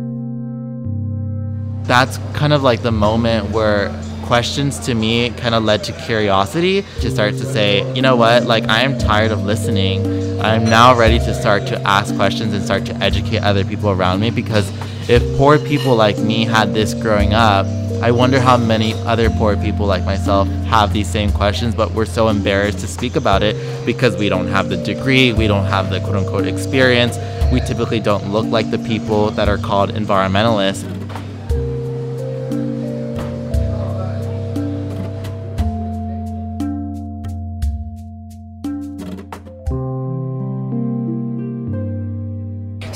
that's 1.84 2.18
kind 2.34 2.54
of 2.54 2.64
like 2.64 2.82
the 2.82 2.92
moment 2.92 3.52
where 3.52 3.90
questions 4.24 4.80
to 4.80 4.96
me 4.96 5.30
kind 5.32 5.54
of 5.54 5.64
led 5.64 5.84
to 5.84 5.92
curiosity 6.06 6.82
to 7.02 7.12
start 7.12 7.34
to 7.34 7.46
say, 7.46 7.92
you 7.94 8.02
know 8.02 8.16
what, 8.16 8.46
like 8.46 8.64
I 8.70 8.82
am 8.82 8.98
tired 8.98 9.32
of 9.32 9.44
listening. 9.44 10.42
I'm 10.42 10.64
now 10.64 10.98
ready 10.98 11.20
to 11.20 11.34
start 11.34 11.68
to 11.68 11.82
ask 11.82 12.16
questions 12.16 12.54
and 12.54 12.64
start 12.64 12.86
to 12.86 12.96
educate 12.96 13.40
other 13.40 13.66
people 13.66 13.90
around 13.90 14.22
me 14.22 14.32
because 14.32 14.72
if 15.10 15.22
poor 15.38 15.60
people 15.60 15.96
like 15.96 16.18
me 16.18 16.46
had 16.46 16.74
this 16.74 16.94
growing 16.94 17.34
up, 17.34 17.66
I 18.02 18.12
wonder 18.12 18.40
how 18.40 18.58
many 18.58 18.94
other 19.06 19.30
poor 19.30 19.56
people 19.56 19.86
like 19.86 20.04
myself 20.04 20.48
have 20.66 20.94
these 20.94 21.10
same 21.10 21.32
questions, 21.32 21.76
but 21.76 21.92
we're 21.92 22.06
so 22.06 22.28
embarrassed 22.30 22.80
to 22.80 22.88
speak 22.88 23.16
about 23.16 23.44
it 23.44 23.86
because 23.86 24.18
we 24.18 24.30
don't 24.30 24.48
have 24.48 24.70
the 24.70 24.78
degree, 24.78 25.32
we 25.32 25.48
don't 25.48 25.66
have 25.66 25.90
the 25.90 26.00
quote 26.00 26.16
unquote 26.16 26.48
experience, 26.48 27.18
we 27.52 27.60
typically 27.62 28.00
don't 28.00 28.32
look 28.32 28.46
like 28.46 28.72
the 28.72 28.80
people 28.80 29.32
that 29.32 29.48
are 29.48 29.58
called 29.58 29.92
environmentalists. 29.92 31.03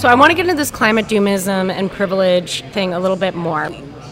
So 0.07 0.11
I 0.11 0.15
want 0.15 0.31
to 0.31 0.35
get 0.35 0.45
into 0.45 0.55
this 0.55 0.71
climate 0.71 1.07
doomism 1.07 1.69
and 1.69 1.91
privilege 1.91 2.63
thing 2.71 2.93
a 2.93 2.99
little 3.01 3.17
bit 3.17 3.35
more. 3.35 3.69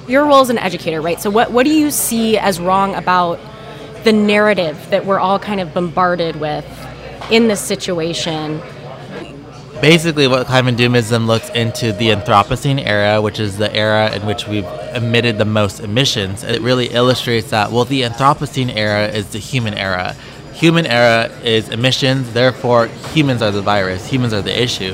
Your 0.10 0.25
role 0.25 0.42
as 0.42 0.50
an 0.50 0.58
educator, 0.58 1.02
right? 1.02 1.22
So 1.22 1.30
what 1.30 1.54
what 1.54 1.64
do 1.64 1.72
you 1.72 1.90
see 1.90 2.38
as 2.38 2.60
wrong 2.60 2.94
about 2.96 3.40
the 4.04 4.12
narrative 4.12 4.90
that 4.90 5.06
we're 5.06 5.22
all 5.22 5.40
kind 5.40 5.62
of 5.62 5.74
bombarded 5.74 6.36
with 6.36 6.66
in 7.32 7.48
this 7.48 7.62
situation? 7.62 8.62
Basically, 9.80 10.28
what 10.28 10.48
climate 10.48 10.75
doomism 10.75 11.28
looks 11.28 11.50
into 11.52 11.94
the 11.94 12.10
Anthropocene 12.10 12.86
era, 12.86 13.22
which 13.22 13.40
is 13.40 13.58
the 13.58 13.74
era 13.74 14.14
in 14.14 14.25
which 14.25 14.50
we've 14.50 14.68
emitted 14.94 15.38
the 15.38 15.46
most 15.46 15.80
emissions. 15.80 16.44
It 16.44 16.62
really 16.62 16.88
illustrates 16.88 17.52
that, 17.52 17.72
well, 17.72 17.86
the 17.86 18.02
Anthropocene 18.02 18.75
era 18.75 19.08
is 19.08 19.30
the 19.30 19.40
human 19.40 19.75
era. 19.75 20.14
Human 20.56 20.86
era 20.88 21.32
is 21.42 21.70
emissions, 21.70 22.34
therefore, 22.34 22.88
humans 23.14 23.42
are 23.42 23.52
the 23.52 23.62
virus, 23.62 24.06
humans 24.06 24.34
are 24.34 24.42
the 24.42 24.62
issue. 24.62 24.94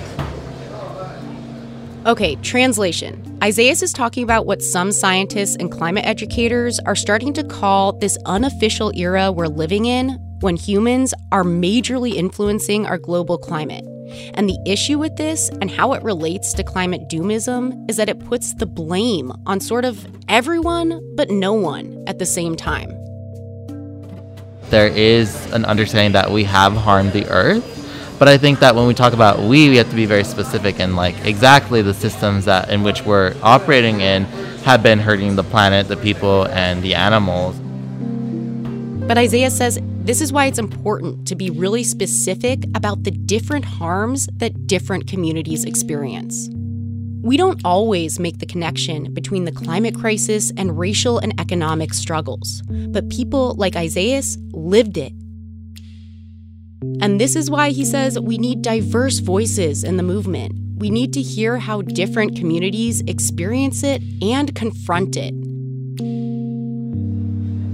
Okay, 2.07 2.35
translation. 2.37 3.37
Isaias 3.43 3.83
is 3.83 3.93
talking 3.93 4.23
about 4.23 4.47
what 4.47 4.63
some 4.63 4.91
scientists 4.91 5.55
and 5.57 5.71
climate 5.71 6.03
educators 6.03 6.79
are 6.79 6.95
starting 6.95 7.31
to 7.33 7.43
call 7.43 7.93
this 7.93 8.17
unofficial 8.25 8.91
era 8.95 9.31
we're 9.31 9.45
living 9.45 9.85
in 9.85 10.17
when 10.39 10.55
humans 10.55 11.13
are 11.31 11.43
majorly 11.43 12.15
influencing 12.15 12.87
our 12.87 12.97
global 12.97 13.37
climate. 13.37 13.85
And 14.33 14.49
the 14.49 14.57
issue 14.65 14.97
with 14.97 15.15
this 15.17 15.49
and 15.61 15.69
how 15.69 15.93
it 15.93 16.01
relates 16.01 16.53
to 16.53 16.63
climate 16.63 17.07
doomism 17.07 17.87
is 17.87 17.97
that 17.97 18.09
it 18.09 18.17
puts 18.17 18.55
the 18.55 18.65
blame 18.65 19.31
on 19.45 19.59
sort 19.59 19.85
of 19.85 20.07
everyone 20.27 20.99
but 21.15 21.29
no 21.29 21.53
one 21.53 22.03
at 22.07 22.17
the 22.17 22.25
same 22.25 22.55
time. 22.55 22.89
There 24.71 24.87
is 24.87 25.35
an 25.53 25.65
understanding 25.65 26.13
that 26.13 26.31
we 26.31 26.45
have 26.45 26.73
harmed 26.73 27.13
the 27.13 27.27
earth 27.29 27.80
but 28.21 28.27
I 28.27 28.37
think 28.37 28.59
that 28.59 28.75
when 28.75 28.85
we 28.85 28.93
talk 28.93 29.13
about 29.13 29.39
we, 29.39 29.67
we 29.67 29.77
have 29.77 29.89
to 29.89 29.95
be 29.95 30.05
very 30.05 30.23
specific 30.23 30.79
and 30.79 30.95
like 30.95 31.15
exactly 31.25 31.81
the 31.81 31.95
systems 31.95 32.45
that 32.45 32.69
in 32.69 32.83
which 32.83 33.03
we're 33.03 33.35
operating 33.41 34.01
in 34.01 34.25
have 34.63 34.83
been 34.83 34.99
hurting 34.99 35.35
the 35.37 35.43
planet, 35.43 35.87
the 35.87 35.97
people, 35.97 36.43
and 36.49 36.83
the 36.83 36.93
animals. 36.93 37.59
But 39.07 39.17
Isaias 39.17 39.57
says 39.57 39.79
this 39.81 40.21
is 40.21 40.31
why 40.31 40.45
it's 40.45 40.59
important 40.59 41.27
to 41.29 41.35
be 41.35 41.49
really 41.49 41.83
specific 41.83 42.63
about 42.75 43.05
the 43.05 43.09
different 43.09 43.65
harms 43.65 44.29
that 44.35 44.67
different 44.67 45.07
communities 45.07 45.65
experience. 45.65 46.47
We 47.23 47.37
don't 47.37 47.59
always 47.65 48.19
make 48.19 48.37
the 48.37 48.45
connection 48.45 49.15
between 49.15 49.45
the 49.45 49.51
climate 49.51 49.95
crisis 49.95 50.53
and 50.57 50.77
racial 50.77 51.17
and 51.17 51.33
economic 51.39 51.91
struggles, 51.95 52.61
but 52.69 53.09
people 53.09 53.55
like 53.55 53.75
Isaias 53.75 54.37
lived 54.53 54.99
it 54.99 55.13
and 56.99 57.19
this 57.19 57.35
is 57.35 57.49
why 57.49 57.69
he 57.69 57.85
says 57.85 58.19
we 58.19 58.37
need 58.37 58.61
diverse 58.61 59.19
voices 59.19 59.83
in 59.83 59.97
the 59.97 60.03
movement. 60.03 60.53
We 60.77 60.89
need 60.89 61.13
to 61.13 61.21
hear 61.21 61.57
how 61.57 61.83
different 61.83 62.35
communities 62.35 63.01
experience 63.01 63.83
it 63.83 64.01
and 64.21 64.53
confront 64.55 65.15
it. 65.15 65.33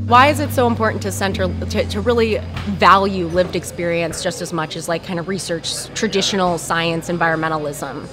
Why 0.08 0.28
is 0.28 0.40
it 0.40 0.52
so 0.52 0.68
important 0.68 1.02
to 1.04 1.12
center 1.12 1.48
to, 1.66 1.86
to 1.86 2.02
really 2.02 2.38
value 2.78 3.28
lived 3.28 3.56
experience 3.56 4.24
just 4.24 4.42
as 4.42 4.54
much 4.54 4.76
as 4.76 4.88
like 4.88 5.06
kind 5.06 5.20
of 5.20 5.28
research 5.28 5.88
traditional 5.94 6.58
science 6.58 7.10
environmentalism? 7.10 8.08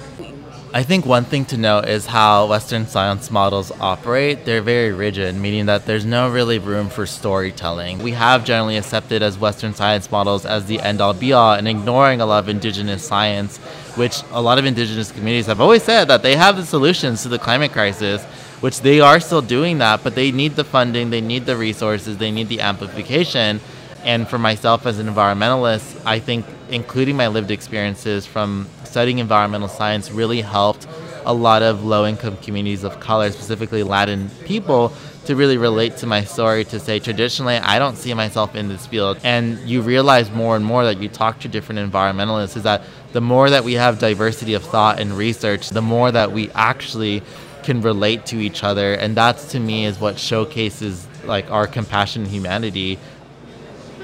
I 0.75 0.83
think 0.83 1.05
one 1.05 1.23
thing 1.23 1.45
to 1.45 1.57
note 1.57 1.87
is 1.87 2.05
how 2.05 2.47
Western 2.47 2.85
science 2.85 3.31
models 3.31 3.71
operate. 3.79 4.43
They're 4.43 4.61
very 4.61 4.91
rigid, 4.91 5.33
meaning 5.33 5.67
that 5.67 5.85
there's 5.85 6.03
no 6.03 6.29
really 6.29 6.59
room 6.59 6.89
for 6.89 7.05
storytelling. 7.05 7.99
We 7.99 8.11
have 8.11 8.43
generally 8.43 8.75
accepted 8.75 9.23
as 9.23 9.37
Western 9.39 9.73
science 9.73 10.11
models 10.11 10.45
as 10.45 10.65
the 10.65 10.81
end 10.81 10.99
all 10.99 11.13
be 11.13 11.31
all 11.31 11.53
and 11.53 11.65
ignoring 11.65 12.19
a 12.19 12.25
lot 12.25 12.43
of 12.43 12.49
indigenous 12.49 13.07
science, 13.07 13.55
which 13.95 14.21
a 14.31 14.41
lot 14.41 14.59
of 14.59 14.65
indigenous 14.65 15.13
communities 15.13 15.45
have 15.45 15.61
always 15.61 15.81
said 15.81 16.09
that 16.09 16.23
they 16.23 16.35
have 16.35 16.57
the 16.57 16.65
solutions 16.65 17.23
to 17.23 17.29
the 17.29 17.39
climate 17.39 17.71
crisis, 17.71 18.21
which 18.59 18.81
they 18.81 18.99
are 18.99 19.21
still 19.21 19.41
doing 19.41 19.77
that, 19.77 20.03
but 20.03 20.13
they 20.13 20.29
need 20.29 20.57
the 20.57 20.65
funding, 20.65 21.09
they 21.09 21.21
need 21.21 21.45
the 21.45 21.55
resources, 21.55 22.17
they 22.17 22.31
need 22.31 22.49
the 22.49 22.59
amplification. 22.59 23.61
And 24.03 24.27
for 24.27 24.37
myself 24.37 24.85
as 24.85 24.99
an 24.99 25.07
environmentalist, 25.07 26.01
I 26.05 26.19
think 26.19 26.45
including 26.69 27.15
my 27.15 27.27
lived 27.27 27.51
experiences 27.51 28.25
from 28.25 28.67
studying 28.83 29.19
environmental 29.19 29.67
science 29.67 30.11
really 30.11 30.41
helped 30.41 30.87
a 31.25 31.33
lot 31.33 31.63
of 31.63 31.83
low 31.83 32.05
income 32.05 32.37
communities 32.37 32.83
of 32.83 32.99
color, 32.99 33.31
specifically 33.31 33.83
Latin 33.83 34.29
people, 34.45 34.93
to 35.25 35.35
really 35.35 35.57
relate 35.57 35.97
to 35.97 36.05
my 36.05 36.23
story 36.23 36.63
to 36.65 36.79
say 36.79 36.99
traditionally 36.99 37.55
I 37.55 37.79
don't 37.79 37.97
see 37.97 38.13
myself 38.13 38.55
in 38.55 38.67
this 38.67 38.85
field. 38.85 39.19
And 39.23 39.57
you 39.67 39.81
realize 39.81 40.29
more 40.31 40.55
and 40.55 40.63
more 40.63 40.83
that 40.85 41.01
you 41.01 41.09
talk 41.09 41.39
to 41.39 41.47
different 41.47 41.91
environmentalists 41.91 42.55
is 42.55 42.63
that 42.63 42.83
the 43.11 43.21
more 43.21 43.49
that 43.49 43.63
we 43.63 43.73
have 43.73 43.97
diversity 43.97 44.53
of 44.53 44.63
thought 44.63 44.99
and 44.99 45.17
research, 45.17 45.69
the 45.69 45.81
more 45.81 46.11
that 46.11 46.31
we 46.31 46.51
actually 46.51 47.23
can 47.63 47.81
relate 47.81 48.27
to 48.27 48.37
each 48.37 48.63
other. 48.63 48.93
And 48.93 49.17
that's 49.17 49.51
to 49.51 49.59
me 49.59 49.85
is 49.85 49.99
what 49.99 50.19
showcases 50.19 51.07
like 51.23 51.49
our 51.49 51.65
compassion 51.65 52.23
and 52.23 52.31
humanity. 52.31 52.99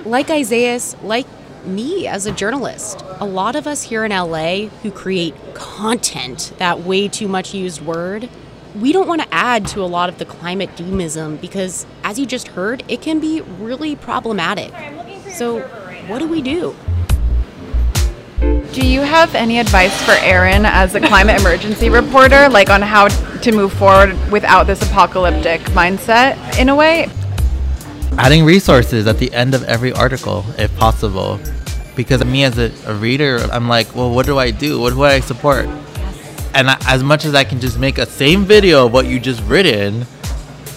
Like 0.06 0.32
Isaias, 0.32 0.96
like 1.03 1.27
me 1.65 2.08
as 2.08 2.25
a 2.25 2.32
journalist. 2.32 3.03
A 3.20 3.25
lot 3.25 3.56
of 3.56 3.68
us 3.68 3.84
here 3.84 4.03
in 4.03 4.12
LA 4.12 4.68
who 4.82 4.91
create 4.91 5.36
content, 5.53 6.53
that 6.58 6.82
way 6.82 7.08
too 7.08 7.27
much 7.27 7.53
used 7.53 7.82
word, 7.82 8.30
we 8.75 8.91
don't 8.94 9.08
want 9.08 9.22
to 9.22 9.34
add 9.34 9.68
to 9.68 9.84
a 9.84 9.86
lot 9.86 10.10
of 10.10 10.18
the 10.18 10.25
climate 10.25 10.70
doomism 10.75 11.39
because, 11.41 11.86
as 12.03 12.18
you 12.18 12.25
just 12.25 12.50
heard, 12.50 12.84
it 12.88 13.01
can 13.01 13.20
be 13.20 13.41
really 13.41 13.96
problematic. 13.96 14.72
So, 15.32 15.62
what 16.08 16.20
do 16.20 16.27
we 16.27 16.41
do? 16.41 16.75
Do 18.72 18.88
you 18.88 19.01
have 19.01 19.36
any 19.36 19.60
advice 19.60 20.01
for 20.03 20.13
Erin 20.13 20.65
as 20.65 20.96
a 20.96 21.01
climate 21.01 21.39
emergency 21.41 21.89
reporter, 21.89 22.48
like 22.48 22.70
on 22.70 22.82
how 22.82 23.10
to 23.10 23.51
move 23.51 23.74
forward 23.74 24.15
without 24.32 24.65
this 24.65 24.82
apocalyptic 24.82 25.62
mindset 25.72 26.58
in 26.58 26.70
a 26.70 26.75
way? 26.75 27.10
Adding 28.18 28.44
resources 28.44 29.08
at 29.08 29.18
the 29.18 29.34
end 29.34 29.53
of 29.53 29.63
every 29.63 29.91
article 29.94 30.46
if 30.58 30.75
possible. 30.77 31.39
Because 31.96 32.24
me 32.24 32.44
as 32.44 32.58
a, 32.58 32.72
a, 32.86 32.96
reader 32.96 33.38
i'm 33.51 33.68
like 33.68 33.94
well 33.96 34.13
what 34.13 34.25
do 34.25 34.38
i 34.38 34.51
do? 34.51 34.80
What 34.80 34.94
do 34.94 35.03
i 35.03 35.20
support? 35.20 35.65
And 36.53 36.70
I, 36.70 36.77
as 36.88 37.03
much 37.03 37.25
as 37.25 37.36
i 37.36 37.44
can 37.44 37.60
just 37.60 37.80
make 37.80 37.98
a 37.98 38.06
same 38.06 38.46
video 38.46 38.86
of 38.86 38.94
what 38.94 39.06
you 39.06 39.20
just 39.20 39.41
written 39.44 40.06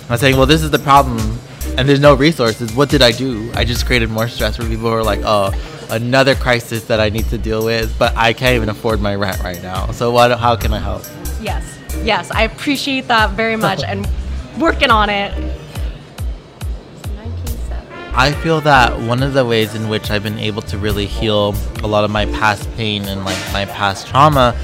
i'm 0.09 0.19
saying 0.19 0.37
well 0.37 0.47
this 0.47 0.63
is 0.63 0.71
the 0.71 0.79
problem 0.79 1.39
and 1.77 1.89
there's 1.89 2.01
no 2.01 2.15
resources. 2.15 2.73
What 2.75 2.89
did 2.89 3.03
i 3.03 3.11
do? 3.11 3.51
I 3.55 3.65
just 3.65 3.87
created 3.87 4.11
more 4.11 4.29
stress 4.29 4.57
for 4.57 4.63
people 4.63 4.91
who 4.91 4.93
are 4.93 5.05
like 5.05 5.21
oh 5.25 5.53
another 5.91 6.35
crisis 6.35 6.85
that 6.87 6.99
i 6.99 7.11
need 7.11 7.27
to 7.27 7.37
deal 7.37 7.65
with 7.65 7.97
but 7.99 8.17
i 8.17 8.33
can't 8.33 8.57
even 8.57 8.69
afford 8.69 9.01
my 9.01 9.15
rent 9.15 9.41
right 9.43 9.63
now. 9.63 9.91
So 9.93 10.11
what 10.11 10.39
how 10.39 10.57
can 10.57 10.73
i 10.73 10.79
help? 10.79 11.05
Yes. 11.41 11.79
Yes 12.03 12.31
i 12.33 12.43
appreciate 12.43 13.09
that 13.09 13.31
very 13.31 13.57
much 13.57 13.83
and 13.83 14.07
working 14.59 14.91
on 14.91 15.11
it 15.11 15.33
I 18.17 18.31
feel 18.31 18.61
that 18.61 18.97
one 19.01 19.25
of 19.25 19.35
the 19.35 19.45
ways 19.45 19.75
in 19.75 19.89
which 19.89 20.13
I've 20.13 20.23
been 20.23 20.39
able 20.39 20.63
to 20.63 20.79
really 20.79 21.05
heal 21.05 21.53
a 21.83 21.89
lot 21.89 22.05
of 22.05 22.13
my 22.13 22.27
past 22.27 22.73
pain 22.77 23.03
and 23.07 23.25
like 23.25 23.37
my 23.53 23.65
past 23.65 24.07
trauma 24.07 24.57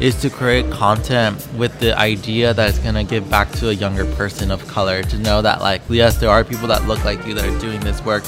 is 0.00 0.20
to 0.22 0.28
create 0.28 0.68
content 0.72 1.46
with 1.54 1.78
the 1.78 1.96
idea 1.96 2.52
that 2.52 2.68
it's 2.68 2.80
gonna 2.80 3.04
give 3.04 3.30
back 3.30 3.52
to 3.52 3.68
a 3.68 3.72
younger 3.72 4.04
person 4.16 4.50
of 4.50 4.66
color. 4.66 5.04
To 5.04 5.18
know 5.18 5.40
that 5.40 5.60
like 5.60 5.82
yes 5.88 6.18
there 6.18 6.30
are 6.30 6.42
people 6.42 6.66
that 6.66 6.88
look 6.88 7.04
like 7.04 7.24
you 7.24 7.32
that 7.34 7.44
are 7.44 7.60
doing 7.60 7.78
this 7.78 8.04
work. 8.04 8.24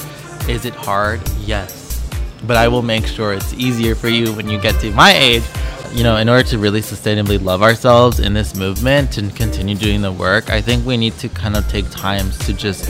Is 0.47 0.63
it 0.63 0.73
hard? 0.73 1.19
Yes. 1.39 2.01
But 2.47 2.55
i 2.55 2.69
will 2.69 2.81
make 2.81 3.05
sure 3.05 3.33
it's 3.33 3.53
easier 3.55 3.95
for 3.95 4.07
you 4.07 4.31
when 4.31 4.47
you 4.47 4.61
get 4.61 4.79
to 4.79 4.91
my 4.93 5.11
age 5.11 5.43
you 5.91 6.03
know 6.03 6.15
in 6.15 6.29
order 6.29 6.47
to 6.47 6.57
really 6.57 6.79
sustainably 6.79 7.41
love 7.43 7.61
ourselves 7.61 8.21
in 8.21 8.33
this 8.33 8.55
movement 8.55 9.17
and 9.17 9.35
continue 9.35 9.75
doing 9.75 10.01
the 10.01 10.11
work 10.11 10.49
i 10.49 10.61
think 10.61 10.85
we 10.85 10.95
need 10.95 11.13
to 11.17 11.27
kind 11.27 11.57
of 11.57 11.67
take 11.67 11.89
times 11.89 12.37
to 12.37 12.53
just 12.53 12.87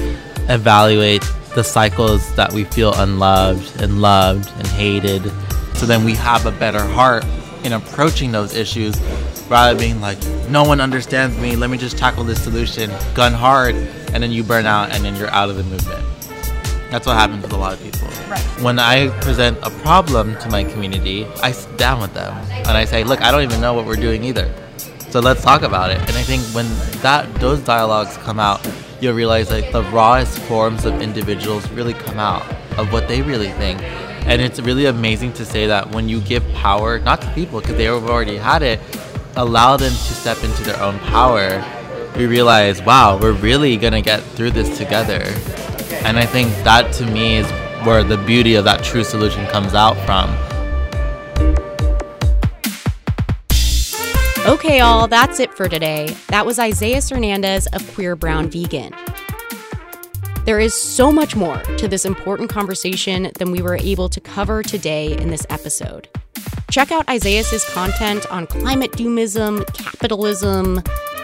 evaluate 0.50 1.24
the 1.56 1.64
cycles 1.64 2.34
that 2.36 2.52
we 2.54 2.64
feel 2.64 2.94
unloved 2.96 3.82
and 3.82 4.02
loved 4.02 4.52
and 4.58 4.68
hated 4.68 5.32
so 5.80 5.86
then 5.86 6.04
we 6.04 6.14
have 6.16 6.46
a 6.46 6.52
better 6.52 6.84
heart 6.84 7.24
in 7.64 7.72
approaching 7.72 8.34
those 8.34 8.54
issues 8.54 9.00
rather 9.50 9.74
than 9.74 9.80
being 9.80 10.02
like, 10.02 10.18
no 10.50 10.64
one 10.64 10.82
understands 10.82 11.38
me, 11.38 11.56
let 11.56 11.70
me 11.70 11.78
just 11.78 11.98
tackle 11.98 12.26
this 12.26 12.44
solution, 12.44 12.92
gun 13.14 13.32
hard, 13.32 13.76
and 14.14 14.22
then 14.22 14.30
you 14.30 14.44
burn 14.44 14.66
out 14.66 14.92
and 14.92 15.06
then 15.06 15.16
you're 15.16 15.30
out 15.30 15.50
of 15.50 15.56
the 15.56 15.64
movement. 15.64 16.04
That's 16.92 17.08
what 17.08 17.16
happens 17.16 17.44
with 17.44 17.54
a 17.54 17.58
lot 17.58 17.72
of 17.72 17.82
people. 17.82 18.10
Right. 18.30 18.42
When 18.62 18.78
I 18.78 19.08
present 19.22 19.58
a 19.64 19.70
problem 19.70 20.38
to 20.40 20.50
my 20.50 20.66
community, 20.66 21.26
I 21.42 21.54
sit 21.54 21.78
down 21.78 22.02
with 22.02 22.14
them 22.14 22.36
and 22.50 22.70
I 22.72 22.84
say, 22.84 23.06
look, 23.06 23.22
I 23.22 23.32
don't 23.32 23.44
even 23.44 23.62
know 23.62 23.74
what 23.74 23.86
we're 23.86 23.96
doing 23.96 24.26
either. 24.26 24.54
So 25.12 25.20
let's 25.20 25.42
talk 25.44 25.64
about 25.64 25.92
it. 25.92 25.98
And 26.00 26.12
I 26.12 26.24
think 26.24 26.44
when 26.56 26.68
that 27.02 27.34
those 27.36 27.60
dialogues 27.62 28.18
come 28.18 28.40
out, 28.40 28.68
you'll 29.02 29.16
realize 29.16 29.50
like 29.50 29.72
the 29.72 29.84
rawest 29.84 30.38
forms 30.40 30.86
of 30.86 31.02
individuals 31.02 31.70
really 31.72 31.94
come 31.94 32.20
out 32.20 32.44
of 32.78 32.92
what 32.94 33.08
they 33.08 33.22
really 33.22 33.50
think 33.54 33.82
and 34.30 34.44
it's 34.44 34.60
really 34.60 34.86
amazing 34.86 35.34
to 35.34 35.44
say 35.46 35.66
that 35.66 35.90
when 35.90 36.08
you 36.08 36.22
give 36.22 36.48
power, 36.54 37.00
not 37.00 37.20
to 37.22 37.32
people 37.32 37.62
because 37.62 37.78
they 37.78 37.86
have 37.86 38.08
already 38.08 38.38
had 38.38 38.62
it, 38.62 38.80
allow 39.36 39.76
them 39.76 39.92
to 39.92 40.14
step 40.14 40.44
into 40.44 40.62
their 40.64 40.80
own 40.82 41.00
power, 41.00 41.66
we 42.16 42.28
realize, 42.28 42.80
wow, 42.84 43.18
we're 43.20 43.32
really 43.32 43.76
to 43.78 44.02
get 44.02 44.22
through 44.22 44.52
this 44.52 44.78
together. 44.78 45.24
And 46.06 46.20
I 46.20 46.28
think 46.28 46.50
that 46.64 46.94
to 46.94 47.08
me 47.08 47.38
is 47.38 47.50
where 47.84 48.04
the 48.04 48.18
beauty 48.18 48.54
of 48.54 48.66
that 48.66 48.84
true 48.84 49.04
solution 49.04 49.48
comes 49.48 49.74
out 49.74 49.98
from. 50.06 50.30
Okay, 54.50 54.80
all, 54.80 55.08
that's 55.08 55.40
it 55.40 55.54
for 55.54 55.70
today. 55.70 56.08
That 56.30 56.44
was 56.44 56.58
Isaias 56.58 57.12
Hernandez 57.12 57.68
of 57.68 57.88
Queer 57.94 58.16
Brown 58.16 58.50
Vegan. 58.50 58.96
There 60.46 60.60
is 60.60 60.74
so 60.74 61.12
much 61.12 61.36
more 61.36 61.62
to 61.78 61.88
this 61.88 62.04
important 62.04 62.50
conversation 62.50 63.30
than 63.38 63.52
we 63.52 63.62
were 63.62 63.76
able 63.76 64.10
to 64.10 64.20
cover 64.20 64.64
today 64.64 65.16
in 65.16 65.30
this 65.30 65.46
episode. 65.52 66.10
Check 66.72 66.92
out 66.92 67.08
Isaiah's 67.08 67.64
content 67.66 68.26
on 68.32 68.48
climate 68.48 68.94
doomism, 68.94 69.72
capitalism, 69.76 70.78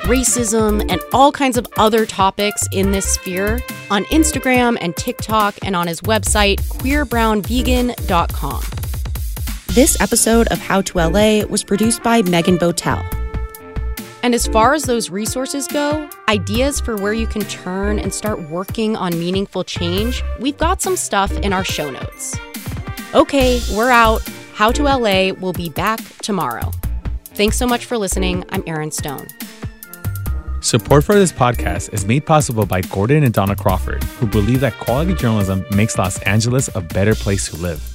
racism, 0.04 0.88
and 0.92 1.02
all 1.12 1.32
kinds 1.32 1.58
of 1.58 1.66
other 1.78 2.06
topics 2.06 2.62
in 2.74 2.92
this 2.92 3.16
sphere 3.16 3.60
on 3.90 4.04
Instagram 4.06 4.78
and 4.80 4.96
TikTok 4.96 5.56
and 5.64 5.76
on 5.76 5.88
his 5.88 6.02
website, 6.02 6.62
queerbrownvegan.com. 6.78 8.85
This 9.76 10.00
episode 10.00 10.48
of 10.54 10.58
How 10.58 10.80
to 10.84 11.00
LA 11.00 11.46
was 11.46 11.62
produced 11.62 12.02
by 12.02 12.22
Megan 12.22 12.58
Botel. 12.58 13.04
And 14.24 14.34
as 14.34 14.48
far 14.48 14.74
as 14.74 14.84
those 14.84 15.10
resources 15.10 15.68
go, 15.68 16.10
ideas 16.30 16.80
for 16.80 16.96
where 16.96 17.12
you 17.12 17.28
can 17.28 17.42
turn 17.42 18.00
and 18.00 18.14
start 18.14 18.42
working 18.44 18.96
on 18.96 19.20
meaningful 19.20 19.66
change, 19.66 20.24
we've 20.40 20.58
got 20.58 20.82
some 20.82 20.96
stuff 20.96 21.30
in 21.40 21.52
our 21.52 21.66
show 21.66 21.92
notes. 21.92 22.38
Okay, 23.14 23.60
we're 23.74 23.90
out. 23.90 24.22
How 24.54 24.72
to 24.72 24.84
LA 24.84 25.34
will 25.34 25.52
be 25.52 25.68
back 25.68 26.00
tomorrow. 26.20 26.72
Thanks 27.34 27.58
so 27.58 27.68
much 27.68 27.84
for 27.84 27.98
listening. 27.98 28.46
I'm 28.52 28.64
Erin 28.66 28.92
Stone. 28.92 29.28
Support 30.62 31.04
for 31.04 31.16
this 31.16 31.34
podcast 31.34 31.94
is 31.94 32.06
made 32.06 32.26
possible 32.26 32.66
by 32.66 32.80
Gordon 32.80 33.26
and 33.26 33.34
Donna 33.34 33.58
Crawford, 33.58 34.06
who 34.06 34.26
believe 34.26 34.62
that 34.62 34.80
quality 34.80 35.16
journalism 35.16 35.66
makes 35.76 35.98
Los 35.98 36.18
Angeles 36.22 36.74
a 36.76 36.80
better 36.80 37.14
place 37.14 37.50
to 37.50 37.58
live. 37.58 37.95